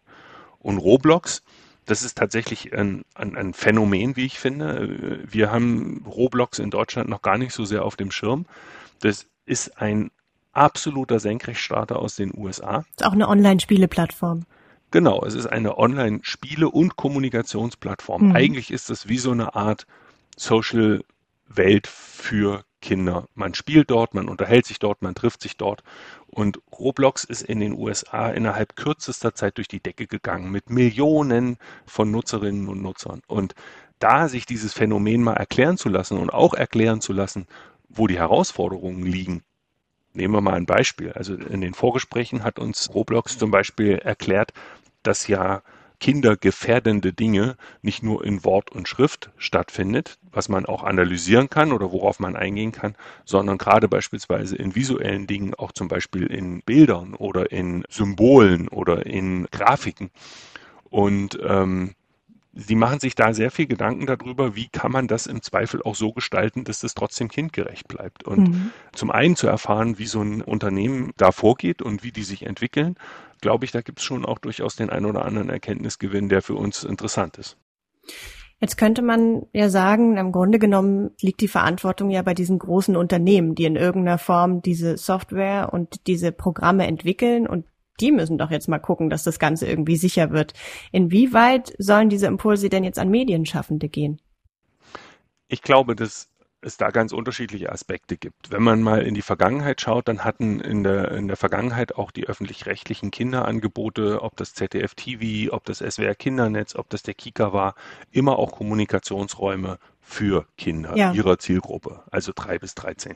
[0.60, 1.44] Und Roblox,
[1.86, 5.22] das ist tatsächlich ein, ein, ein Phänomen, wie ich finde.
[5.30, 8.46] Wir haben Roblox in Deutschland noch gar nicht so sehr auf dem Schirm.
[9.02, 10.12] Das ist ein
[10.54, 12.86] absoluter Senkrechtstarter aus den USA.
[12.92, 14.46] Ist auch eine Online-Spiele-Plattform.
[14.92, 18.30] Genau, es ist eine Online-Spiele- und Kommunikationsplattform.
[18.30, 18.36] Mhm.
[18.36, 19.86] Eigentlich ist es wie so eine Art
[20.38, 23.28] Social-Welt für Kinder.
[23.34, 25.84] Man spielt dort, man unterhält sich dort, man trifft sich dort.
[26.28, 31.58] Und Roblox ist in den USA innerhalb kürzester Zeit durch die Decke gegangen mit Millionen
[31.86, 33.22] von Nutzerinnen und Nutzern.
[33.28, 33.56] Und
[34.00, 37.48] da sich dieses Phänomen mal erklären zu lassen und auch erklären zu lassen,
[37.90, 39.44] wo die Herausforderungen liegen,
[40.16, 41.12] Nehmen wir mal ein Beispiel.
[41.12, 44.54] Also in den Vorgesprächen hat uns Roblox zum Beispiel erklärt,
[45.04, 45.62] dass ja
[46.00, 51.92] kindergefährdende Dinge nicht nur in Wort und Schrift stattfindet, was man auch analysieren kann oder
[51.92, 52.96] worauf man eingehen kann,
[53.26, 59.06] sondern gerade beispielsweise in visuellen Dingen, auch zum Beispiel in Bildern oder in Symbolen oder
[59.06, 60.12] in Grafiken.
[60.90, 61.96] Und ähm,
[62.58, 65.96] Sie machen sich da sehr viel Gedanken darüber, wie kann man das im Zweifel auch
[65.96, 68.24] so gestalten, dass das trotzdem kindgerecht bleibt.
[68.24, 68.72] Und mhm.
[68.94, 72.96] zum einen zu erfahren, wie so ein Unternehmen da vorgeht und wie die sich entwickeln,
[73.42, 76.56] glaube ich, da gibt es schon auch durchaus den ein oder anderen Erkenntnisgewinn, der für
[76.56, 77.58] uns interessant ist.
[78.62, 82.96] Jetzt könnte man ja sagen, im Grunde genommen liegt die Verantwortung ja bei diesen großen
[82.96, 87.66] Unternehmen, die in irgendeiner Form diese Software und diese Programme entwickeln und
[88.00, 90.54] die müssen doch jetzt mal gucken, dass das Ganze irgendwie sicher wird.
[90.92, 94.22] Inwieweit sollen diese Impulse denn jetzt an Medienschaffende gehen?
[95.48, 96.30] Ich glaube, dass
[96.66, 98.52] es da ganz unterschiedliche Aspekte gibt.
[98.52, 102.10] Wenn man mal in die Vergangenheit schaut, dann hatten in der, in der Vergangenheit auch
[102.10, 107.54] die öffentlich-rechtlichen Kinderangebote, ob das ZDF TV, ob das SWR Kindernetz, ob das der Kika
[107.54, 107.76] war,
[108.12, 111.14] immer auch Kommunikationsräume für Kinder ja.
[111.14, 113.16] ihrer Zielgruppe, also drei bis dreizehn.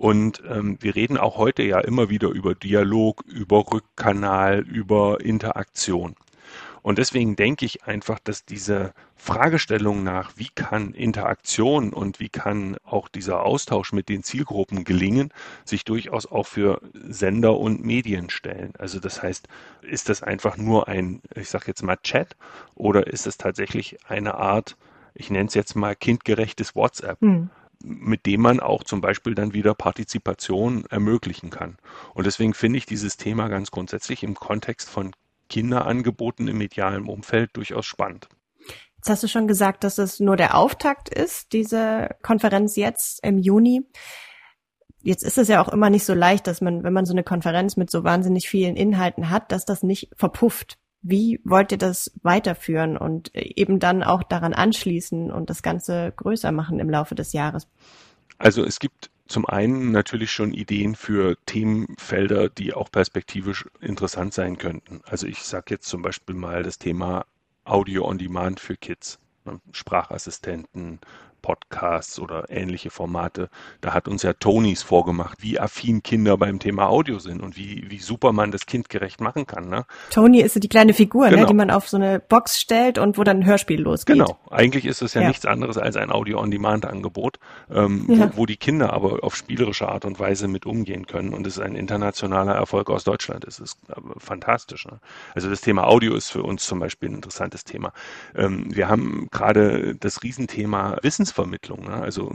[0.00, 6.16] Und ähm, wir reden auch heute ja immer wieder über Dialog, über Rückkanal, über Interaktion.
[6.80, 12.78] Und deswegen denke ich einfach, dass diese Fragestellung nach, wie kann Interaktion und wie kann
[12.82, 15.34] auch dieser Austausch mit den Zielgruppen gelingen,
[15.66, 18.72] sich durchaus auch für Sender und Medien stellen.
[18.78, 19.48] Also das heißt,
[19.82, 22.36] ist das einfach nur ein, ich sage jetzt mal Chat
[22.74, 24.78] oder ist es tatsächlich eine Art,
[25.12, 27.20] ich nenne es jetzt mal kindgerechtes WhatsApp?
[27.20, 27.50] Hm
[27.82, 31.78] mit dem man auch zum Beispiel dann wieder Partizipation ermöglichen kann.
[32.14, 35.12] Und deswegen finde ich dieses Thema ganz grundsätzlich im Kontext von
[35.48, 38.28] Kinderangeboten im medialen Umfeld durchaus spannend.
[38.96, 43.38] Jetzt hast du schon gesagt, dass es nur der Auftakt ist, diese Konferenz jetzt im
[43.38, 43.86] Juni.
[45.02, 47.24] Jetzt ist es ja auch immer nicht so leicht, dass man, wenn man so eine
[47.24, 50.76] Konferenz mit so wahnsinnig vielen Inhalten hat, dass das nicht verpufft.
[51.02, 56.52] Wie wollt ihr das weiterführen und eben dann auch daran anschließen und das Ganze größer
[56.52, 57.68] machen im Laufe des Jahres?
[58.38, 64.58] Also es gibt Zum einen natürlich schon Ideen für Themenfelder, die auch perspektivisch interessant sein
[64.58, 65.02] könnten.
[65.06, 67.26] Also ich sage jetzt zum Beispiel mal das Thema
[67.64, 69.20] Audio on Demand für Kids.
[69.44, 70.98] Ne, Sprachassistenten,
[71.40, 73.48] Podcasts oder ähnliche Formate.
[73.80, 77.84] Da hat uns ja Tonys vorgemacht, wie affin Kinder beim Thema Audio sind und wie,
[77.88, 79.68] wie super man das kindgerecht machen kann.
[79.68, 79.84] Ne?
[80.10, 81.42] Tony ist die kleine Figur, ne, genau.
[81.42, 84.16] ne, die man auf so eine Box stellt und wo dann ein Hörspiel losgeht.
[84.16, 85.28] Genau, eigentlich ist es ja, ja.
[85.28, 87.38] nichts anderes als ein Audio-on-Demand-Angebot,
[87.70, 88.30] ähm, ja.
[88.32, 91.56] wo, wo, die Kinder aber auf spielerische Art und Weise mit umgehen können und es
[91.56, 93.44] ist ein internationaler Erfolg aus Deutschland.
[93.44, 93.78] Es ist
[94.18, 94.86] fantastisch.
[94.86, 95.00] Ne?
[95.34, 97.92] Also das Thema Audio ist für uns zum Beispiel ein interessantes Thema.
[98.34, 101.94] Ähm, wir haben gerade das Riesenthema Wissens Wissensvermittlung, ne?
[101.94, 102.32] also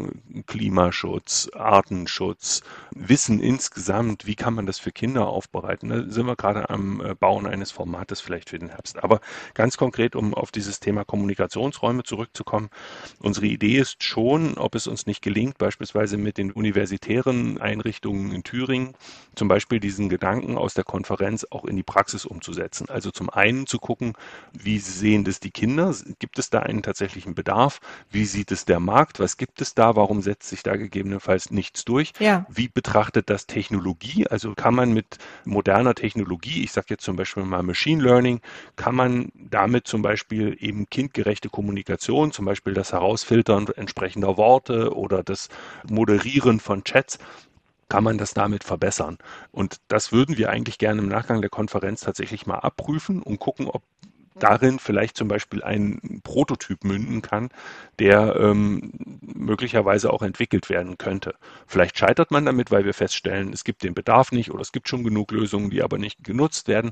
[0.47, 5.89] Klimaschutz, Artenschutz, Wissen insgesamt, wie kann man das für Kinder aufbereiten.
[5.89, 9.03] Da sind wir gerade am äh, Bauen eines Formates vielleicht für den Herbst.
[9.03, 9.19] Aber
[9.53, 12.69] ganz konkret, um auf dieses Thema Kommunikationsräume zurückzukommen,
[13.19, 18.43] unsere Idee ist schon, ob es uns nicht gelingt, beispielsweise mit den universitären Einrichtungen in
[18.43, 18.93] Thüringen,
[19.36, 22.89] zum Beispiel diesen Gedanken aus der Konferenz auch in die Praxis umzusetzen.
[22.89, 24.13] Also zum einen zu gucken,
[24.53, 25.93] wie sehen das die Kinder?
[26.19, 27.79] Gibt es da einen tatsächlichen Bedarf?
[28.10, 29.19] Wie sieht es der Markt?
[29.19, 29.95] Was gibt es da?
[29.95, 32.13] Warum setzt sich da gegebenenfalls nichts durch?
[32.19, 32.45] Ja.
[32.49, 34.27] Wie betrachtet das Technologie?
[34.27, 38.41] Also kann man mit moderner Technologie, ich sage jetzt zum Beispiel mal Machine Learning,
[38.75, 45.23] kann man damit zum Beispiel eben kindgerechte Kommunikation, zum Beispiel das Herausfiltern entsprechender Worte oder
[45.23, 45.49] das
[45.89, 47.19] Moderieren von Chats,
[47.89, 49.17] kann man das damit verbessern?
[49.51, 53.67] Und das würden wir eigentlich gerne im Nachgang der Konferenz tatsächlich mal abprüfen und gucken,
[53.67, 53.83] ob
[54.39, 57.49] darin vielleicht zum Beispiel ein Prototyp münden kann,
[57.99, 61.35] der ähm, möglicherweise auch entwickelt werden könnte.
[61.67, 64.89] Vielleicht scheitert man damit, weil wir feststellen, es gibt den Bedarf nicht oder es gibt
[64.89, 66.91] schon genug Lösungen, die aber nicht genutzt werden.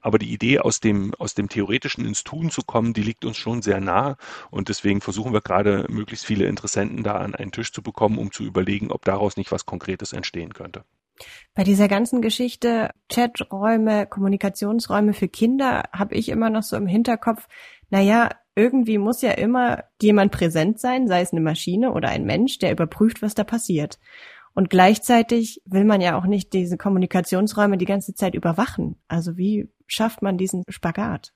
[0.00, 3.36] Aber die Idee, aus dem, aus dem Theoretischen ins Tun zu kommen, die liegt uns
[3.36, 4.16] schon sehr nah.
[4.50, 8.30] Und deswegen versuchen wir gerade, möglichst viele Interessenten da an einen Tisch zu bekommen, um
[8.32, 10.84] zu überlegen, ob daraus nicht was Konkretes entstehen könnte.
[11.54, 17.46] Bei dieser ganzen Geschichte Chaträume, Kommunikationsräume für Kinder habe ich immer noch so im Hinterkopf,
[17.90, 22.58] naja, irgendwie muss ja immer jemand präsent sein, sei es eine Maschine oder ein Mensch,
[22.58, 23.98] der überprüft, was da passiert.
[24.54, 28.96] Und gleichzeitig will man ja auch nicht diese Kommunikationsräume die ganze Zeit überwachen.
[29.08, 31.33] Also wie schafft man diesen Spagat?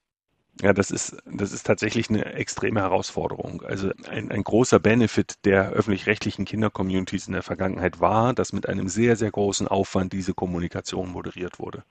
[0.60, 3.62] Ja, das ist, das ist tatsächlich eine extreme Herausforderung.
[3.62, 8.88] Also ein, ein großer Benefit der öffentlich-rechtlichen Kindercommunities in der Vergangenheit war, dass mit einem
[8.88, 11.84] sehr, sehr großen Aufwand diese Kommunikation moderiert wurde.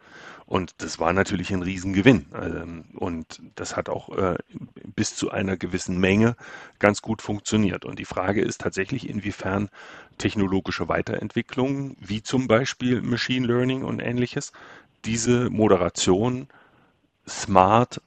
[0.45, 2.25] Und das war natürlich ein Riesengewinn.
[2.36, 4.36] Ähm, und das hat auch äh,
[4.95, 6.36] bis zu einer gewissen Menge
[6.80, 7.86] ganz gut funktioniert.
[7.86, 9.69] Und die Frage ist tatsächlich, inwiefern
[10.17, 14.51] technologische Weiterentwicklungen, wie zum Beispiel Machine Learning und ähnliches,
[15.06, 16.49] diese Moderation
[17.27, 18.01] smart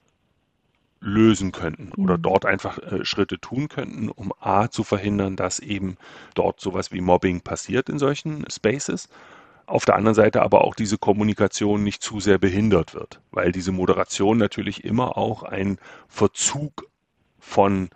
[1.00, 2.22] lösen könnten oder mhm.
[2.22, 5.96] dort einfach äh, Schritte tun könnten, um A zu verhindern, dass eben
[6.34, 9.08] dort sowas wie Mobbing passiert in solchen Spaces.
[9.66, 13.72] Auf der anderen Seite aber auch diese Kommunikation nicht zu sehr behindert wird, weil diese
[13.72, 16.86] Moderation natürlich immer auch ein Verzug
[17.38, 17.88] von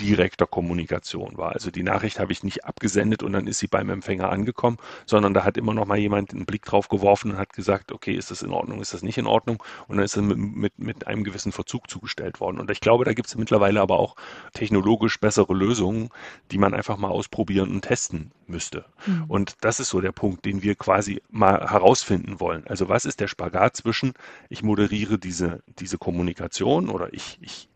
[0.00, 1.52] direkter Kommunikation war.
[1.52, 5.34] Also die Nachricht habe ich nicht abgesendet und dann ist sie beim Empfänger angekommen, sondern
[5.34, 8.30] da hat immer noch mal jemand einen Blick drauf geworfen und hat gesagt, okay, ist
[8.30, 9.62] das in Ordnung, ist das nicht in Ordnung?
[9.88, 12.60] Und dann ist es mit, mit, mit einem gewissen Verzug zugestellt worden.
[12.60, 14.16] Und ich glaube, da gibt es mittlerweile aber auch
[14.52, 16.10] technologisch bessere Lösungen,
[16.50, 18.84] die man einfach mal ausprobieren und testen müsste.
[19.06, 19.24] Mhm.
[19.28, 22.66] Und das ist so der Punkt, den wir quasi mal herausfinden wollen.
[22.66, 24.14] Also was ist der Spagat zwischen,
[24.48, 27.69] ich moderiere diese, diese Kommunikation oder ich, ich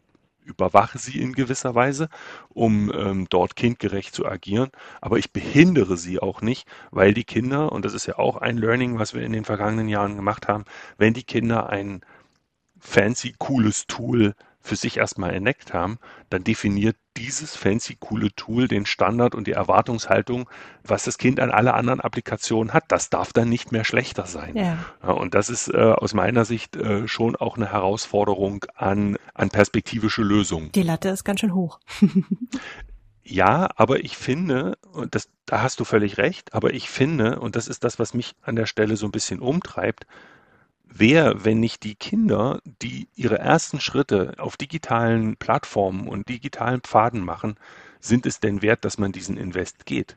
[0.44, 2.08] überwache sie in gewisser Weise,
[2.48, 4.70] um ähm, dort kindgerecht zu agieren.
[5.00, 8.56] Aber ich behindere sie auch nicht, weil die Kinder, und das ist ja auch ein
[8.56, 10.64] Learning, was wir in den vergangenen Jahren gemacht haben,
[10.98, 12.02] wenn die Kinder ein
[12.78, 15.98] fancy, cooles Tool für sich erstmal entdeckt haben,
[16.30, 20.48] dann definiert dieses fancy coole Tool den Standard und die Erwartungshaltung,
[20.82, 22.84] was das Kind an alle anderen Applikationen hat.
[22.88, 24.56] Das darf dann nicht mehr schlechter sein.
[24.56, 24.78] Ja.
[25.02, 29.50] ja und das ist äh, aus meiner Sicht äh, schon auch eine Herausforderung an, an
[29.50, 30.72] perspektivische Lösungen.
[30.72, 31.80] Die Latte ist ganz schön hoch.
[33.26, 37.56] Ja, aber ich finde, und das, da hast du völlig recht, aber ich finde, und
[37.56, 40.06] das ist das, was mich an der Stelle so ein bisschen umtreibt,
[40.94, 47.20] wer, wenn nicht die Kinder, die ihre ersten Schritte auf digitalen Plattformen und digitalen Pfaden
[47.24, 47.56] machen,
[48.00, 50.16] sind es denn wert, dass man diesen Invest geht?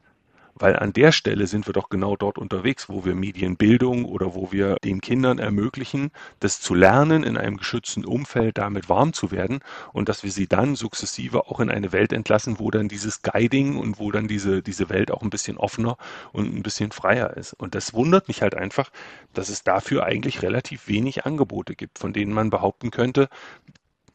[0.60, 4.52] Weil an der Stelle sind wir doch genau dort unterwegs, wo wir Medienbildung oder wo
[4.52, 9.60] wir den Kindern ermöglichen, das zu lernen, in einem geschützten Umfeld damit warm zu werden
[9.94, 13.78] und dass wir sie dann sukzessive auch in eine Welt entlassen, wo dann dieses Guiding
[13.78, 15.98] und wo dann diese, diese Welt auch ein bisschen offener
[16.32, 17.54] und ein bisschen freier ist.
[17.54, 18.90] Und das wundert mich halt einfach,
[19.34, 23.30] dass es dafür eigentlich relativ wenig Angebote gibt, von denen man behaupten könnte,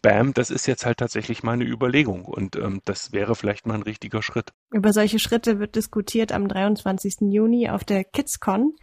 [0.03, 3.75] bam, das ist jetzt halt tatsächlich mal eine Überlegung und ähm, das wäre vielleicht mal
[3.75, 4.53] ein richtiger Schritt.
[4.71, 7.31] Über solche Schritte wird diskutiert am 23.
[7.31, 8.75] Juni auf der KidsCon.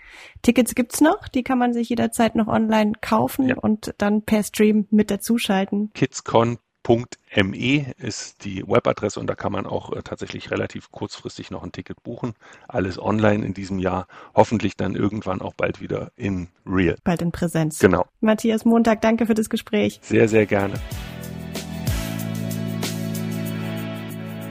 [0.41, 3.58] Tickets gibt's noch, die kann man sich jederzeit noch online kaufen ja.
[3.58, 5.91] und dann per Stream mit dazuschalten.
[5.93, 11.63] KidsCon .me ist die Webadresse und da kann man auch äh, tatsächlich relativ kurzfristig noch
[11.63, 12.34] ein Ticket buchen.
[12.67, 14.08] Alles online in diesem Jahr.
[14.34, 16.95] Hoffentlich dann irgendwann auch bald wieder in Real.
[17.03, 17.79] Bald in Präsenz.
[17.79, 18.05] Genau.
[18.21, 19.99] Matthias Montag, danke für das Gespräch.
[20.01, 20.79] Sehr, sehr gerne.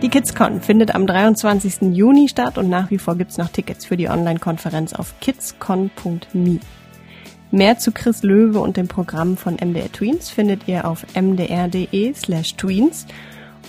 [0.01, 1.93] Die KidsCon findet am 23.
[1.93, 6.61] Juni statt und nach wie vor gibt's noch Tickets für die Online-Konferenz auf kidscon.me.
[7.51, 12.55] Mehr zu Chris Löwe und dem Programm von MDR Tweens findet ihr auf mdr.de slash
[12.55, 13.07] tweens.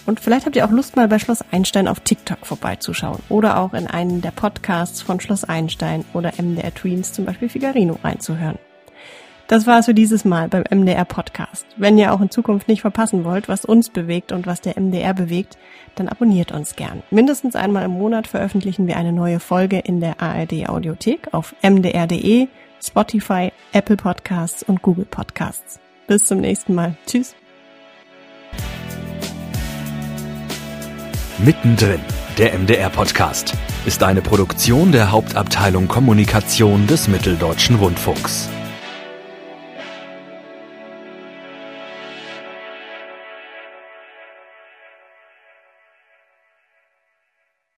[0.05, 3.73] Und vielleicht habt ihr auch Lust, mal bei Schloss Einstein auf TikTok vorbeizuschauen oder auch
[3.73, 8.59] in einen der Podcasts von Schloss Einstein oder MDR Tweens, zum Beispiel Figarino, reinzuhören.
[9.49, 11.65] Das war es für dieses Mal beim MDR Podcast.
[11.75, 15.15] Wenn ihr auch in Zukunft nicht verpassen wollt, was uns bewegt und was der MDR
[15.15, 15.57] bewegt,
[15.95, 17.01] dann abonniert uns gern.
[17.09, 22.47] Mindestens einmal im Monat veröffentlichen wir eine neue Folge in der ARD Audiothek auf mdr.de
[22.79, 25.79] Spotify, Apple Podcasts und Google Podcasts.
[26.05, 26.95] Bis zum nächsten Mal.
[27.07, 27.35] Tschüss.
[31.39, 32.01] Mittendrin,
[32.37, 33.55] der MDR-Podcast,
[33.87, 38.47] ist eine Produktion der Hauptabteilung Kommunikation des Mitteldeutschen Rundfunks.